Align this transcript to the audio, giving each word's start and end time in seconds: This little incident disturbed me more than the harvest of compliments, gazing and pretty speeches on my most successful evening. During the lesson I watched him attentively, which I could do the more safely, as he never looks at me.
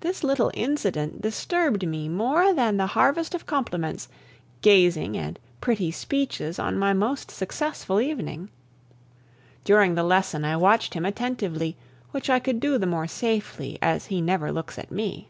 This 0.00 0.24
little 0.24 0.50
incident 0.54 1.20
disturbed 1.20 1.86
me 1.86 2.08
more 2.08 2.54
than 2.54 2.78
the 2.78 2.86
harvest 2.86 3.34
of 3.34 3.44
compliments, 3.44 4.08
gazing 4.62 5.14
and 5.14 5.38
pretty 5.60 5.90
speeches 5.90 6.58
on 6.58 6.78
my 6.78 6.94
most 6.94 7.30
successful 7.30 8.00
evening. 8.00 8.48
During 9.62 9.94
the 9.94 10.04
lesson 10.04 10.46
I 10.46 10.56
watched 10.56 10.94
him 10.94 11.04
attentively, 11.04 11.76
which 12.12 12.30
I 12.30 12.38
could 12.38 12.60
do 12.60 12.78
the 12.78 12.86
more 12.86 13.06
safely, 13.06 13.78
as 13.82 14.06
he 14.06 14.22
never 14.22 14.50
looks 14.50 14.78
at 14.78 14.90
me. 14.90 15.28